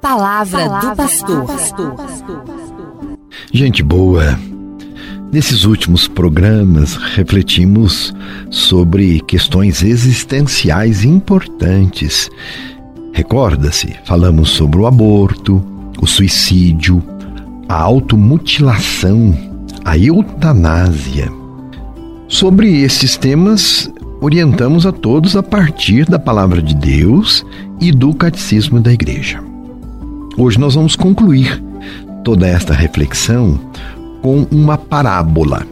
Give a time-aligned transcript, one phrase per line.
[0.00, 1.46] Palavra, Palavra do pastor.
[3.52, 4.38] Gente boa,
[5.30, 8.14] nesses últimos programas refletimos
[8.50, 12.30] sobre questões existenciais importantes.
[13.12, 15.62] Recorda-se, falamos sobre o aborto,
[16.00, 17.02] o suicídio,
[17.68, 19.36] a automutilação,
[19.84, 21.30] a eutanásia.
[22.26, 27.44] Sobre esses temas, orientamos a todos a partir da palavra de Deus
[27.78, 29.49] e do catecismo da igreja.
[30.40, 31.62] Hoje nós vamos concluir
[32.24, 33.60] toda esta reflexão
[34.22, 35.66] com uma parábola,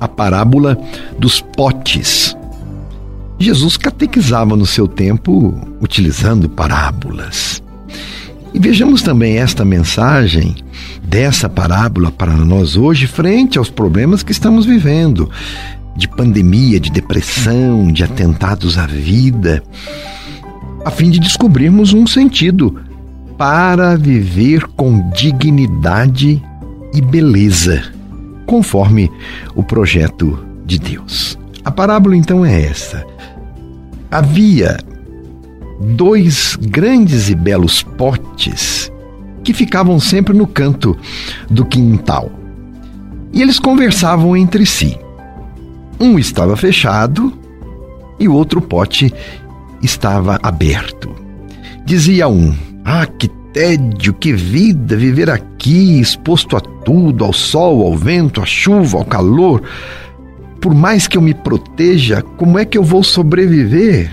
[0.00, 0.78] a parábola
[1.18, 2.34] dos potes.
[3.38, 7.62] Jesus catequizava no seu tempo utilizando parábolas.
[8.54, 10.56] E vejamos também esta mensagem
[11.02, 15.30] dessa parábola para nós hoje, frente aos problemas que estamos vivendo
[15.94, 19.62] de pandemia, de depressão, de atentados à vida,
[20.86, 22.88] a fim de descobrirmos um sentido
[23.40, 26.42] para viver com dignidade
[26.92, 27.90] e beleza,
[28.44, 29.10] conforme
[29.54, 31.38] o projeto de Deus.
[31.64, 33.02] A parábola então é essa.
[34.10, 34.76] Havia
[35.96, 38.92] dois grandes e belos potes
[39.42, 40.94] que ficavam sempre no canto
[41.48, 42.30] do quintal.
[43.32, 44.98] E eles conversavam entre si.
[45.98, 47.32] Um estava fechado
[48.18, 49.10] e o outro pote
[49.82, 51.10] estava aberto.
[51.86, 52.54] Dizia um:
[52.92, 58.44] ah, que tédio, que vida viver aqui, exposto a tudo, ao sol, ao vento, à
[58.44, 59.62] chuva, ao calor.
[60.60, 64.10] Por mais que eu me proteja, como é que eu vou sobreviver?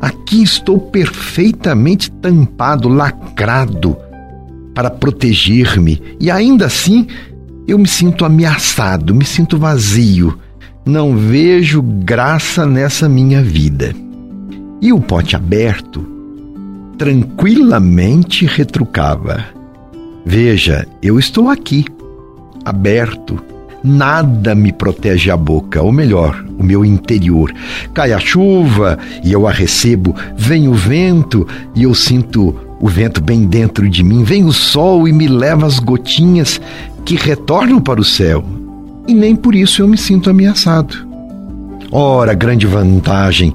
[0.00, 3.96] Aqui estou perfeitamente tampado, lacrado
[4.72, 7.08] para proteger-me e ainda assim
[7.66, 10.38] eu me sinto ameaçado, me sinto vazio.
[10.86, 13.92] Não vejo graça nessa minha vida.
[14.80, 16.11] E o pote aberto
[16.98, 19.44] tranquilamente retrucava:
[20.24, 21.84] Veja, eu estou aqui,
[22.64, 23.42] aberto.
[23.84, 27.52] Nada me protege a boca, ou melhor, o meu interior.
[27.92, 33.20] Cai a chuva e eu a recebo, vem o vento e eu sinto o vento
[33.20, 36.60] bem dentro de mim, vem o sol e me leva as gotinhas
[37.04, 38.44] que retornam para o céu.
[39.08, 40.94] E nem por isso eu me sinto ameaçado.
[41.90, 43.52] Ora, grande vantagem,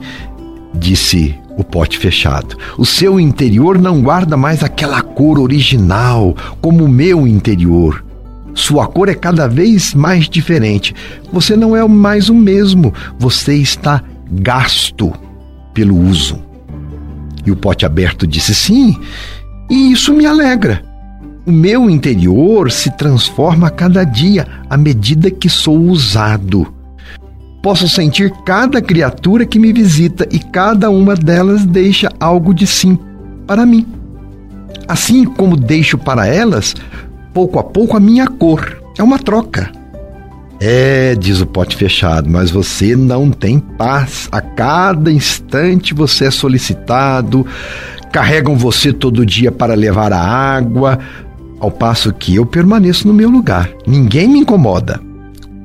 [0.73, 2.55] disse o pote fechado.
[2.77, 8.05] O seu interior não guarda mais aquela cor original, como o meu interior.
[8.53, 10.95] Sua cor é cada vez mais diferente.
[11.33, 15.11] Você não é mais o mesmo, você está gasto
[15.73, 16.39] pelo uso.
[17.45, 18.95] E o pote aberto disse sim,
[19.69, 20.83] e isso me alegra.
[21.45, 26.76] O meu interior se transforma a cada dia à medida que sou usado.
[27.67, 32.97] Posso sentir cada criatura que me visita e cada uma delas deixa algo de sim
[33.45, 33.85] para mim.
[34.87, 36.73] Assim como deixo para elas,
[37.33, 38.81] pouco a pouco, a minha cor.
[38.97, 39.69] É uma troca.
[40.61, 44.29] É, diz o pote fechado, mas você não tem paz.
[44.31, 47.45] A cada instante você é solicitado,
[48.13, 50.99] carregam você todo dia para levar a água,
[51.59, 53.69] ao passo que eu permaneço no meu lugar.
[53.85, 55.05] Ninguém me incomoda.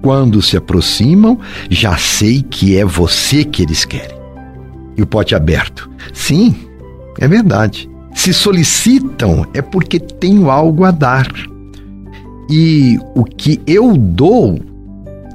[0.02, 1.38] Quando se aproximam,
[1.70, 4.18] já sei que é você que eles querem.
[4.96, 5.88] E o pote aberto.
[6.12, 6.54] Sim,
[7.20, 7.88] é verdade.
[8.14, 11.28] Se solicitam é porque tenho algo a dar.
[12.50, 14.58] E o que eu dou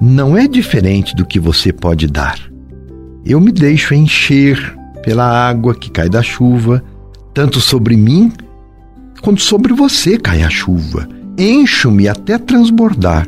[0.02, 2.38] não é diferente do que você pode dar.
[3.26, 6.84] Eu me deixo encher pela água que cai da chuva,
[7.34, 8.32] tanto sobre mim
[9.22, 11.08] quanto sobre você cai a chuva.
[11.38, 13.28] Encho-me até transbordar.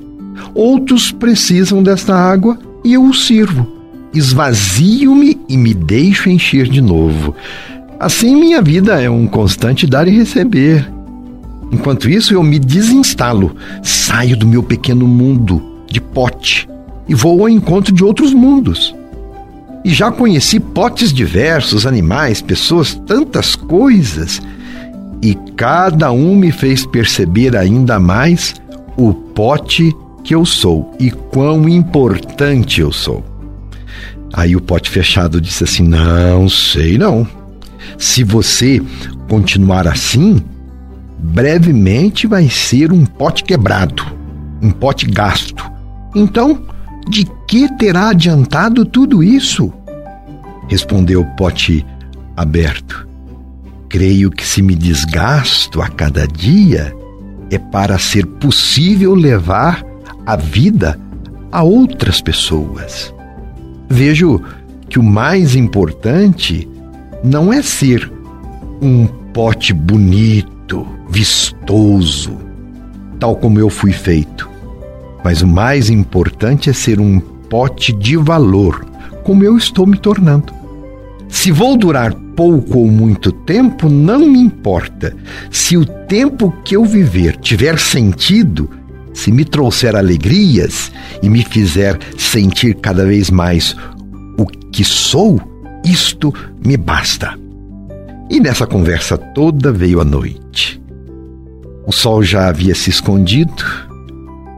[0.53, 3.67] Outros precisam desta água e eu o sirvo.
[4.13, 7.35] Esvazio-me e me deixo encher de novo.
[7.99, 10.89] Assim, minha vida é um constante dar e receber.
[11.71, 16.67] Enquanto isso, eu me desinstalo, saio do meu pequeno mundo de pote
[17.07, 18.95] e vou ao encontro de outros mundos.
[19.83, 24.41] E já conheci potes diversos, animais, pessoas, tantas coisas,
[25.21, 28.55] e cada um me fez perceber ainda mais
[28.95, 29.93] o pote
[30.23, 33.23] que eu sou e quão importante eu sou.
[34.33, 37.27] Aí o pote fechado disse assim: Não sei não.
[37.97, 38.81] Se você
[39.27, 40.41] continuar assim,
[41.17, 44.05] brevemente vai ser um pote quebrado,
[44.61, 45.69] um pote gasto.
[46.15, 46.63] Então,
[47.07, 49.73] de que terá adiantado tudo isso?
[50.67, 51.85] Respondeu o pote
[52.37, 53.07] aberto.
[53.89, 56.95] Creio que se me desgasto a cada dia
[57.49, 59.83] é para ser possível levar
[60.29, 60.95] a vida
[61.51, 63.11] a outras pessoas.
[63.89, 64.39] Vejo
[64.87, 66.69] que o mais importante
[67.23, 68.11] não é ser
[68.79, 72.37] um pote bonito, vistoso,
[73.19, 74.47] tal como eu fui feito.
[75.23, 78.85] Mas o mais importante é ser um pote de valor,
[79.23, 80.53] como eu estou me tornando.
[81.27, 85.15] Se vou durar pouco ou muito tempo, não me importa.
[85.49, 88.69] Se o tempo que eu viver tiver sentido,
[89.13, 90.91] se me trouxer alegrias
[91.21, 93.75] e me fizer sentir cada vez mais
[94.37, 95.39] o que sou,
[95.83, 96.33] isto
[96.65, 97.37] me basta.
[98.29, 100.81] E nessa conversa toda veio a noite.
[101.85, 103.63] O sol já havia se escondido,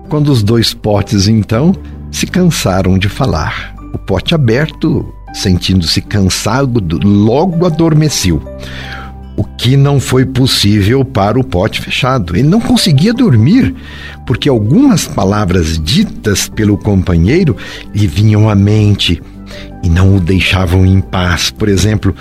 [0.09, 1.73] quando os dois potes então
[2.11, 3.73] se cansaram de falar.
[3.93, 8.41] O pote aberto, sentindo-se cansado, logo adormeceu.
[9.61, 12.35] Que não foi possível para o pote fechado.
[12.35, 13.75] Ele não conseguia dormir,
[14.25, 17.55] porque algumas palavras ditas pelo companheiro
[17.93, 19.21] lhe vinham à mente
[19.83, 21.51] e não o deixavam em paz.
[21.51, 22.15] Por exemplo,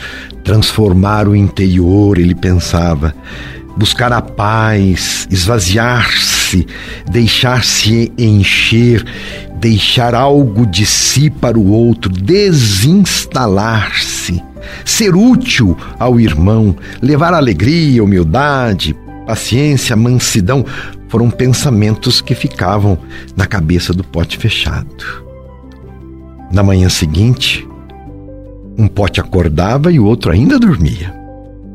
[0.44, 3.14] transformar o interior, ele pensava,
[3.74, 6.29] buscar a paz, esvaziar-se,
[7.10, 9.04] deixar-se encher,
[9.56, 14.42] deixar algo de si para o outro, desinstalar-se,
[14.84, 20.64] ser útil ao irmão, levar alegria, humildade, paciência, mansidão,
[21.08, 22.98] foram pensamentos que ficavam
[23.36, 25.28] na cabeça do pote fechado.
[26.52, 27.66] Na manhã seguinte,
[28.78, 31.14] um pote acordava e o outro ainda dormia,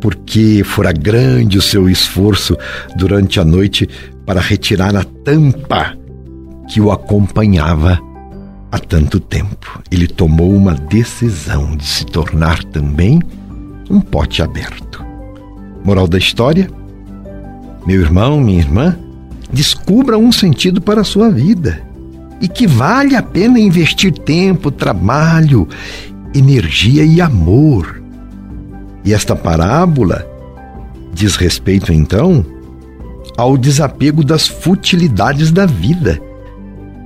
[0.06, 2.56] porque fora grande o seu esforço
[2.96, 3.90] durante a noite
[4.24, 5.98] para retirar a tampa
[6.70, 8.00] que o acompanhava
[8.72, 9.82] há tanto tempo.
[9.90, 13.20] Ele tomou uma decisão de se tornar também
[13.90, 15.04] um pote aberto.
[15.84, 16.70] Moral da história?
[17.88, 18.96] Meu irmão, minha irmã,
[19.52, 21.82] descubra um sentido para a sua vida
[22.40, 25.68] e que vale a pena investir tempo, trabalho,
[26.32, 28.05] energia e amor.
[29.06, 30.28] E esta parábola
[31.14, 32.44] diz respeito então
[33.38, 36.20] ao desapego das futilidades da vida,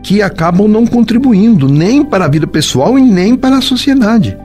[0.03, 4.37] que acabam não contribuindo nem para a vida pessoal e nem para a sociedade.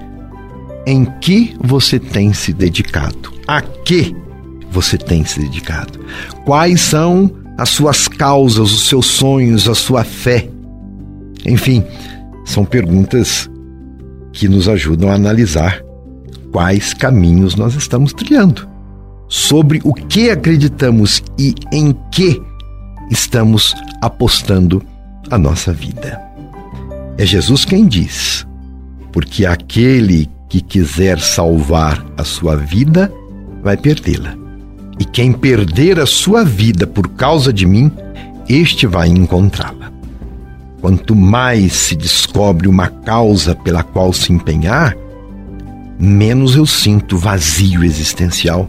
[0.87, 3.33] Em que você tem se dedicado?
[3.47, 4.15] A que
[4.71, 6.01] você tem se dedicado?
[6.45, 10.49] Quais são as suas causas, os seus sonhos, a sua fé?
[11.47, 11.85] Enfim,
[12.45, 13.49] são perguntas
[14.33, 15.81] que nos ajudam a analisar
[16.55, 18.69] quais caminhos nós estamos trilhando,
[19.27, 22.41] sobre o que acreditamos e em que
[23.11, 24.81] estamos apostando
[25.33, 26.23] a nossa vida.
[27.19, 28.47] É Jesus quem diz:
[29.11, 33.13] porque aquele que quiser salvar a sua vida
[33.61, 34.37] vai perdê-la.
[35.01, 37.91] E quem perder a sua vida por causa de mim,
[38.49, 39.91] este vai encontrá-la.
[40.81, 44.97] Quanto mais se descobre uma causa pela qual se empenhar,
[45.99, 48.69] menos eu sinto vazio existencial.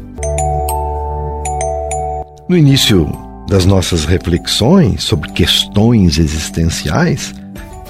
[2.48, 3.12] No início
[3.48, 7.34] das nossas reflexões sobre questões existenciais,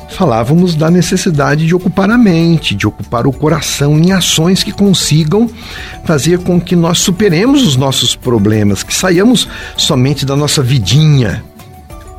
[0.09, 5.49] falávamos da necessidade de ocupar a mente, de ocupar o coração em ações que consigam
[6.05, 11.43] fazer com que nós superemos os nossos problemas, que saiamos somente da nossa vidinha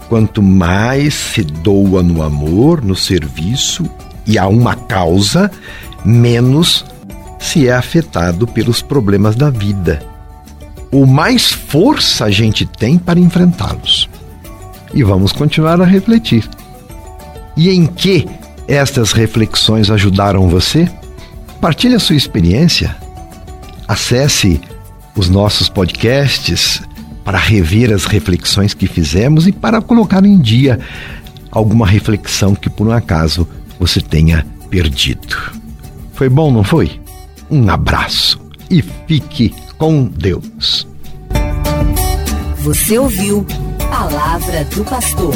[0.09, 3.85] Quanto mais se doa no amor, no serviço
[4.25, 5.51] e a uma causa,
[6.05, 6.85] menos
[7.47, 10.03] se é afetado pelos problemas da vida.
[10.91, 14.09] Ou mais força a gente tem para enfrentá-los.
[14.93, 16.49] E vamos continuar a refletir.
[17.57, 18.27] E em que
[18.67, 20.91] estas reflexões ajudaram você?
[21.61, 22.97] Partilhe a sua experiência.
[23.87, 24.61] Acesse
[25.15, 26.83] os nossos podcasts
[27.25, 30.81] para rever as reflexões que fizemos e para colocar em dia
[31.51, 33.49] alguma reflexão que por um acaso
[33.79, 35.37] você tenha perdido.
[36.13, 37.06] Foi bom, não foi?
[37.51, 40.87] Um abraço e fique com Deus.
[42.59, 43.47] Você ouviu
[43.91, 45.33] Palavra do Pastor.